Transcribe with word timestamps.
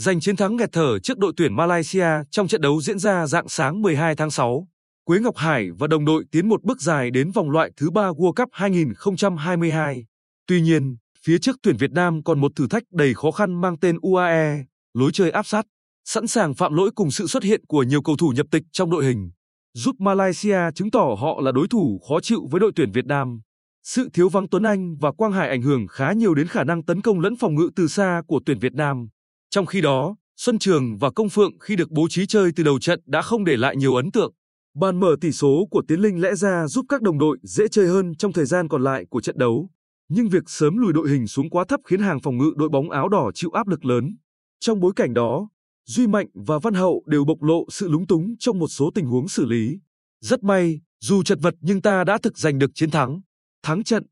giành 0.00 0.20
chiến 0.20 0.36
thắng 0.36 0.56
nghẹt 0.56 0.72
thở 0.72 0.98
trước 0.98 1.18
đội 1.18 1.32
tuyển 1.36 1.56
Malaysia 1.56 2.06
trong 2.30 2.48
trận 2.48 2.60
đấu 2.60 2.80
diễn 2.80 2.98
ra 2.98 3.26
dạng 3.26 3.48
sáng 3.48 3.82
12 3.82 4.16
tháng 4.16 4.30
6. 4.30 4.68
Quế 5.04 5.18
Ngọc 5.18 5.36
Hải 5.36 5.70
và 5.78 5.86
đồng 5.86 6.04
đội 6.04 6.24
tiến 6.30 6.48
một 6.48 6.62
bước 6.62 6.80
dài 6.80 7.10
đến 7.10 7.30
vòng 7.30 7.50
loại 7.50 7.70
thứ 7.76 7.90
ba 7.90 8.10
World 8.10 8.32
Cup 8.32 8.48
2022. 8.52 10.04
Tuy 10.46 10.60
nhiên, 10.60 10.96
phía 11.24 11.38
trước 11.38 11.56
tuyển 11.62 11.76
Việt 11.76 11.92
Nam 11.92 12.22
còn 12.22 12.40
một 12.40 12.52
thử 12.56 12.66
thách 12.68 12.82
đầy 12.90 13.14
khó 13.14 13.30
khăn 13.30 13.60
mang 13.60 13.78
tên 13.78 13.98
UAE, 14.02 14.64
lối 14.94 15.10
chơi 15.12 15.30
áp 15.30 15.46
sát, 15.46 15.66
sẵn 16.04 16.26
sàng 16.26 16.54
phạm 16.54 16.74
lỗi 16.74 16.90
cùng 16.94 17.10
sự 17.10 17.26
xuất 17.26 17.42
hiện 17.42 17.66
của 17.68 17.82
nhiều 17.82 18.02
cầu 18.02 18.16
thủ 18.16 18.28
nhập 18.36 18.46
tịch 18.50 18.62
trong 18.72 18.90
đội 18.90 19.04
hình, 19.04 19.30
giúp 19.74 19.96
Malaysia 19.98 20.58
chứng 20.74 20.90
tỏ 20.90 21.16
họ 21.20 21.40
là 21.40 21.52
đối 21.52 21.68
thủ 21.68 22.00
khó 22.08 22.20
chịu 22.20 22.48
với 22.50 22.60
đội 22.60 22.72
tuyển 22.76 22.92
Việt 22.92 23.06
Nam. 23.06 23.40
Sự 23.82 24.08
thiếu 24.12 24.28
vắng 24.28 24.48
Tuấn 24.48 24.62
Anh 24.62 24.96
và 25.00 25.12
Quang 25.12 25.32
Hải 25.32 25.48
ảnh 25.48 25.62
hưởng 25.62 25.86
khá 25.86 26.12
nhiều 26.12 26.34
đến 26.34 26.46
khả 26.46 26.64
năng 26.64 26.84
tấn 26.84 27.00
công 27.00 27.20
lẫn 27.20 27.36
phòng 27.36 27.54
ngự 27.54 27.70
từ 27.76 27.88
xa 27.88 28.22
của 28.26 28.40
tuyển 28.46 28.58
Việt 28.58 28.74
Nam. 28.74 29.08
Trong 29.50 29.66
khi 29.66 29.80
đó, 29.80 30.16
Xuân 30.36 30.58
Trường 30.58 30.98
và 30.98 31.10
Công 31.10 31.28
Phượng 31.28 31.58
khi 31.58 31.76
được 31.76 31.90
bố 31.90 32.08
trí 32.10 32.26
chơi 32.26 32.50
từ 32.56 32.64
đầu 32.64 32.78
trận 32.78 33.00
đã 33.06 33.22
không 33.22 33.44
để 33.44 33.56
lại 33.56 33.76
nhiều 33.76 33.94
ấn 33.94 34.10
tượng. 34.10 34.32
Bàn 34.74 35.00
mở 35.00 35.16
tỷ 35.20 35.32
số 35.32 35.66
của 35.70 35.82
Tiến 35.88 36.00
Linh 36.00 36.20
lẽ 36.20 36.34
ra 36.34 36.66
giúp 36.66 36.86
các 36.88 37.02
đồng 37.02 37.18
đội 37.18 37.38
dễ 37.42 37.68
chơi 37.68 37.86
hơn 37.86 38.14
trong 38.14 38.32
thời 38.32 38.44
gian 38.44 38.68
còn 38.68 38.84
lại 38.84 39.04
của 39.10 39.20
trận 39.20 39.38
đấu. 39.38 39.70
Nhưng 40.08 40.28
việc 40.28 40.42
sớm 40.46 40.76
lùi 40.76 40.92
đội 40.92 41.10
hình 41.10 41.26
xuống 41.26 41.50
quá 41.50 41.64
thấp 41.68 41.80
khiến 41.84 42.00
hàng 42.00 42.20
phòng 42.20 42.38
ngự 42.38 42.52
đội 42.56 42.68
bóng 42.68 42.90
áo 42.90 43.08
đỏ 43.08 43.30
chịu 43.34 43.50
áp 43.50 43.68
lực 43.68 43.84
lớn. 43.84 44.16
Trong 44.60 44.80
bối 44.80 44.92
cảnh 44.96 45.14
đó, 45.14 45.48
Duy 45.86 46.06
Mạnh 46.06 46.26
và 46.34 46.58
Văn 46.58 46.74
Hậu 46.74 47.02
đều 47.06 47.24
bộc 47.24 47.42
lộ 47.42 47.66
sự 47.70 47.88
lúng 47.88 48.06
túng 48.06 48.34
trong 48.38 48.58
một 48.58 48.68
số 48.68 48.90
tình 48.94 49.06
huống 49.06 49.28
xử 49.28 49.46
lý. 49.46 49.78
Rất 50.20 50.42
may, 50.42 50.80
dù 51.00 51.22
chật 51.22 51.38
vật 51.42 51.54
nhưng 51.60 51.82
ta 51.82 52.04
đã 52.04 52.18
thực 52.18 52.38
giành 52.38 52.58
được 52.58 52.70
chiến 52.74 52.90
thắng. 52.90 53.20
Thắng 53.62 53.84
trận, 53.84 54.06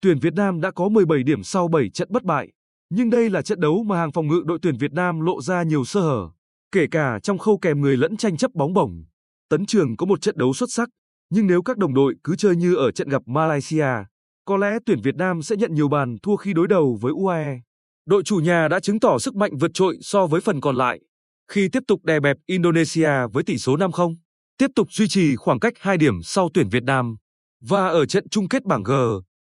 tuyển 0.00 0.18
Việt 0.18 0.34
Nam 0.34 0.60
đã 0.60 0.70
có 0.70 0.88
17 0.88 1.22
điểm 1.22 1.42
sau 1.42 1.68
7 1.68 1.90
trận 1.90 2.08
bất 2.10 2.22
bại. 2.24 2.48
Nhưng 2.90 3.10
đây 3.10 3.30
là 3.30 3.42
trận 3.42 3.60
đấu 3.60 3.82
mà 3.82 3.98
hàng 3.98 4.12
phòng 4.12 4.28
ngự 4.28 4.42
đội 4.46 4.58
tuyển 4.62 4.76
Việt 4.76 4.92
Nam 4.92 5.20
lộ 5.20 5.42
ra 5.42 5.62
nhiều 5.62 5.84
sơ 5.84 6.00
hở, 6.00 6.28
kể 6.72 6.86
cả 6.90 7.18
trong 7.22 7.38
khâu 7.38 7.58
kèm 7.58 7.80
người 7.80 7.96
lẫn 7.96 8.16
tranh 8.16 8.36
chấp 8.36 8.54
bóng 8.54 8.72
bổng. 8.72 9.04
Tấn 9.48 9.66
Trường 9.66 9.96
có 9.96 10.06
một 10.06 10.20
trận 10.20 10.38
đấu 10.38 10.54
xuất 10.54 10.72
sắc, 10.72 10.88
nhưng 11.30 11.46
nếu 11.46 11.62
các 11.62 11.78
đồng 11.78 11.94
đội 11.94 12.14
cứ 12.24 12.36
chơi 12.36 12.56
như 12.56 12.74
ở 12.74 12.90
trận 12.90 13.08
gặp 13.08 13.22
Malaysia, 13.26 13.88
có 14.44 14.56
lẽ 14.56 14.78
tuyển 14.86 15.00
Việt 15.00 15.16
Nam 15.16 15.42
sẽ 15.42 15.56
nhận 15.56 15.74
nhiều 15.74 15.88
bàn 15.88 16.16
thua 16.22 16.36
khi 16.36 16.52
đối 16.52 16.68
đầu 16.68 16.98
với 17.00 17.12
UAE. 17.12 17.60
Đội 18.06 18.22
chủ 18.22 18.36
nhà 18.36 18.68
đã 18.68 18.80
chứng 18.80 19.00
tỏ 19.00 19.18
sức 19.18 19.36
mạnh 19.36 19.58
vượt 19.60 19.70
trội 19.74 19.98
so 20.00 20.26
với 20.26 20.40
phần 20.40 20.60
còn 20.60 20.76
lại, 20.76 21.00
khi 21.48 21.68
tiếp 21.68 21.82
tục 21.88 22.04
đè 22.04 22.20
bẹp 22.20 22.36
Indonesia 22.46 23.10
với 23.32 23.44
tỷ 23.44 23.58
số 23.58 23.76
5-0, 23.76 24.16
tiếp 24.58 24.70
tục 24.76 24.88
duy 24.90 25.08
trì 25.08 25.36
khoảng 25.36 25.60
cách 25.60 25.74
2 25.80 25.96
điểm 25.96 26.22
sau 26.22 26.48
tuyển 26.54 26.68
Việt 26.68 26.82
Nam. 26.82 27.16
Và 27.60 27.88
ở 27.88 28.06
trận 28.06 28.28
chung 28.28 28.48
kết 28.48 28.64
bảng 28.64 28.82
G, 28.82 28.92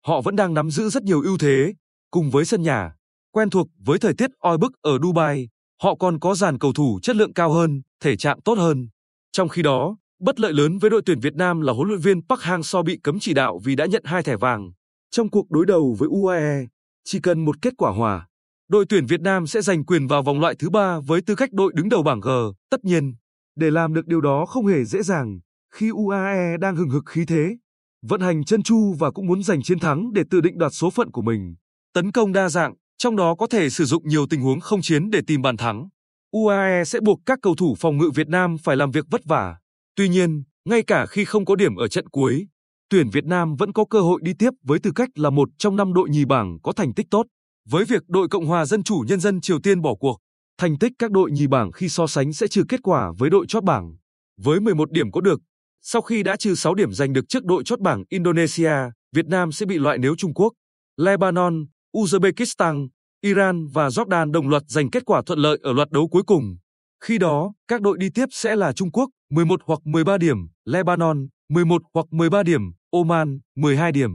họ 0.06 0.20
vẫn 0.20 0.36
đang 0.36 0.54
nắm 0.54 0.70
giữ 0.70 0.88
rất 0.88 1.02
nhiều 1.02 1.22
ưu 1.22 1.38
thế, 1.38 1.74
cùng 2.10 2.30
với 2.30 2.44
sân 2.44 2.62
nhà, 2.62 2.92
quen 3.38 3.50
thuộc 3.50 3.68
với 3.84 3.98
thời 3.98 4.14
tiết 4.14 4.30
oi 4.38 4.58
bức 4.58 4.72
ở 4.82 4.98
Dubai, 5.02 5.48
họ 5.82 5.94
còn 5.94 6.18
có 6.18 6.34
dàn 6.34 6.58
cầu 6.58 6.72
thủ 6.72 6.98
chất 7.02 7.16
lượng 7.16 7.32
cao 7.32 7.52
hơn, 7.52 7.82
thể 8.00 8.16
trạng 8.16 8.40
tốt 8.40 8.58
hơn. 8.58 8.88
Trong 9.32 9.48
khi 9.48 9.62
đó, 9.62 9.96
bất 10.20 10.40
lợi 10.40 10.52
lớn 10.52 10.78
với 10.78 10.90
đội 10.90 11.02
tuyển 11.06 11.20
Việt 11.20 11.34
Nam 11.34 11.60
là 11.60 11.72
huấn 11.72 11.88
luyện 11.88 12.00
viên 12.00 12.22
Park 12.28 12.40
Hang-seo 12.40 12.82
bị 12.82 12.98
cấm 13.02 13.18
chỉ 13.20 13.34
đạo 13.34 13.60
vì 13.64 13.74
đã 13.74 13.86
nhận 13.86 14.02
hai 14.04 14.22
thẻ 14.22 14.36
vàng. 14.36 14.72
Trong 15.10 15.30
cuộc 15.30 15.50
đối 15.50 15.66
đầu 15.66 15.96
với 15.98 16.08
UAE, 16.12 16.66
chỉ 17.04 17.20
cần 17.20 17.44
một 17.44 17.62
kết 17.62 17.74
quả 17.76 17.90
hòa, 17.92 18.26
đội 18.68 18.84
tuyển 18.88 19.06
Việt 19.06 19.20
Nam 19.20 19.46
sẽ 19.46 19.62
giành 19.62 19.84
quyền 19.84 20.06
vào 20.06 20.22
vòng 20.22 20.40
loại 20.40 20.54
thứ 20.58 20.70
ba 20.70 21.00
với 21.00 21.20
tư 21.22 21.34
cách 21.34 21.52
đội 21.52 21.72
đứng 21.74 21.88
đầu 21.88 22.02
bảng 22.02 22.20
G. 22.20 22.28
Tất 22.70 22.84
nhiên, 22.84 23.14
để 23.56 23.70
làm 23.70 23.94
được 23.94 24.06
điều 24.06 24.20
đó 24.20 24.46
không 24.46 24.66
hề 24.66 24.84
dễ 24.84 25.02
dàng 25.02 25.40
khi 25.74 25.88
UAE 25.88 26.56
đang 26.60 26.76
hừng 26.76 26.90
hực 26.90 27.04
khí 27.06 27.24
thế, 27.28 27.56
vận 28.02 28.20
hành 28.20 28.44
chân 28.44 28.62
chu 28.62 28.92
và 28.98 29.10
cũng 29.10 29.26
muốn 29.26 29.42
giành 29.42 29.62
chiến 29.62 29.78
thắng 29.78 30.12
để 30.12 30.22
tự 30.30 30.40
định 30.40 30.58
đoạt 30.58 30.72
số 30.74 30.90
phận 30.90 31.10
của 31.10 31.22
mình. 31.22 31.54
Tấn 31.94 32.12
công 32.12 32.32
đa 32.32 32.48
dạng, 32.48 32.74
trong 32.98 33.16
đó 33.16 33.34
có 33.34 33.46
thể 33.46 33.70
sử 33.70 33.84
dụng 33.84 34.08
nhiều 34.08 34.26
tình 34.30 34.40
huống 34.40 34.60
không 34.60 34.82
chiến 34.82 35.10
để 35.10 35.20
tìm 35.26 35.42
bàn 35.42 35.56
thắng. 35.56 35.88
UAE 36.30 36.84
sẽ 36.84 37.00
buộc 37.00 37.20
các 37.26 37.38
cầu 37.42 37.54
thủ 37.54 37.74
phòng 37.78 37.98
ngự 37.98 38.10
Việt 38.14 38.28
Nam 38.28 38.56
phải 38.62 38.76
làm 38.76 38.90
việc 38.90 39.04
vất 39.10 39.20
vả. 39.24 39.56
Tuy 39.96 40.08
nhiên, 40.08 40.42
ngay 40.64 40.82
cả 40.82 41.06
khi 41.06 41.24
không 41.24 41.44
có 41.44 41.56
điểm 41.56 41.76
ở 41.76 41.88
trận 41.88 42.08
cuối, 42.08 42.46
tuyển 42.90 43.10
Việt 43.10 43.24
Nam 43.24 43.56
vẫn 43.56 43.72
có 43.72 43.84
cơ 43.90 44.00
hội 44.00 44.20
đi 44.24 44.32
tiếp 44.38 44.50
với 44.62 44.78
tư 44.78 44.90
cách 44.94 45.08
là 45.14 45.30
một 45.30 45.48
trong 45.58 45.76
năm 45.76 45.92
đội 45.92 46.08
nhì 46.10 46.24
bảng 46.24 46.58
có 46.62 46.72
thành 46.72 46.94
tích 46.94 47.06
tốt. 47.10 47.26
Với 47.68 47.84
việc 47.84 48.02
đội 48.08 48.28
Cộng 48.28 48.46
hòa 48.46 48.64
Dân 48.64 48.82
chủ 48.82 49.04
Nhân 49.08 49.20
dân 49.20 49.40
Triều 49.40 49.60
Tiên 49.60 49.80
bỏ 49.80 49.94
cuộc, 49.94 50.18
thành 50.58 50.78
tích 50.78 50.92
các 50.98 51.10
đội 51.10 51.30
nhì 51.30 51.46
bảng 51.46 51.72
khi 51.72 51.88
so 51.88 52.06
sánh 52.06 52.32
sẽ 52.32 52.48
trừ 52.48 52.64
kết 52.68 52.80
quả 52.82 53.12
với 53.18 53.30
đội 53.30 53.46
chót 53.48 53.64
bảng. 53.64 53.96
Với 54.40 54.60
11 54.60 54.90
điểm 54.90 55.10
có 55.10 55.20
được, 55.20 55.40
sau 55.82 56.02
khi 56.02 56.22
đã 56.22 56.36
trừ 56.36 56.54
6 56.54 56.74
điểm 56.74 56.92
giành 56.92 57.12
được 57.12 57.28
trước 57.28 57.44
đội 57.44 57.64
chót 57.64 57.80
bảng 57.80 58.04
Indonesia, 58.08 58.72
Việt 59.12 59.26
Nam 59.26 59.52
sẽ 59.52 59.66
bị 59.66 59.78
loại 59.78 59.98
nếu 59.98 60.14
Trung 60.16 60.34
Quốc, 60.34 60.52
Lebanon, 60.96 61.66
Uzbekistan, 61.96 62.88
Iran 63.20 63.66
và 63.66 63.88
Jordan 63.88 64.30
đồng 64.32 64.48
loạt 64.48 64.62
giành 64.66 64.90
kết 64.90 65.04
quả 65.06 65.22
thuận 65.26 65.38
lợi 65.38 65.58
ở 65.62 65.72
loạt 65.72 65.90
đấu 65.90 66.08
cuối 66.08 66.22
cùng. 66.22 66.56
Khi 67.04 67.18
đó, 67.18 67.52
các 67.68 67.80
đội 67.80 67.98
đi 67.98 68.10
tiếp 68.10 68.26
sẽ 68.30 68.56
là 68.56 68.72
Trung 68.72 68.90
Quốc 68.90 69.10
11 69.30 69.60
hoặc 69.64 69.80
13 69.84 70.18
điểm, 70.18 70.36
Lebanon 70.64 71.28
11 71.48 71.82
hoặc 71.94 72.06
13 72.10 72.42
điểm, 72.42 72.60
Oman 72.90 73.40
12 73.56 73.92
điểm. 73.92 74.10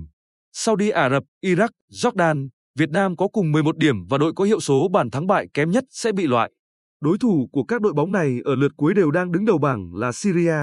Saudi 0.53 0.89
Ả 0.89 1.09
Rập, 1.09 1.23
Iraq, 1.45 1.69
Jordan, 1.91 2.49
Việt 2.79 2.89
Nam 2.89 3.15
có 3.15 3.27
cùng 3.27 3.51
11 3.51 3.77
điểm 3.77 4.05
và 4.09 4.17
đội 4.17 4.33
có 4.35 4.43
hiệu 4.43 4.59
số 4.59 4.87
bàn 4.87 5.11
thắng 5.11 5.27
bại 5.27 5.47
kém 5.53 5.71
nhất 5.71 5.83
sẽ 5.89 6.11
bị 6.11 6.27
loại. 6.27 6.51
Đối 7.01 7.17
thủ 7.17 7.49
của 7.51 7.63
các 7.63 7.81
đội 7.81 7.93
bóng 7.93 8.11
này 8.11 8.39
ở 8.45 8.55
lượt 8.55 8.71
cuối 8.77 8.93
đều 8.93 9.11
đang 9.11 9.31
đứng 9.31 9.45
đầu 9.45 9.57
bảng 9.57 9.95
là 9.95 10.11
Syria, 10.11 10.57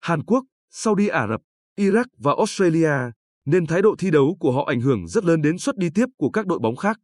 Hàn 0.00 0.22
Quốc, 0.24 0.44
Saudi 0.70 1.08
Ả 1.08 1.26
Rập, 1.26 1.40
Iraq 1.78 2.04
và 2.18 2.34
Australia, 2.38 2.92
nên 3.44 3.66
thái 3.66 3.82
độ 3.82 3.94
thi 3.98 4.10
đấu 4.10 4.36
của 4.40 4.52
họ 4.52 4.64
ảnh 4.68 4.80
hưởng 4.80 5.06
rất 5.08 5.24
lớn 5.24 5.42
đến 5.42 5.58
suất 5.58 5.76
đi 5.76 5.90
tiếp 5.94 6.06
của 6.16 6.30
các 6.30 6.46
đội 6.46 6.58
bóng 6.58 6.76
khác. 6.76 6.98